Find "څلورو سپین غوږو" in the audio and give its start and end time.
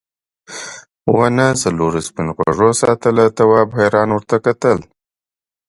1.61-2.69